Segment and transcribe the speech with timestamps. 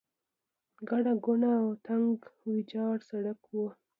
[0.89, 2.15] ګڼه ګوڼه او تنګ
[2.49, 3.57] ویجاړ سړک و.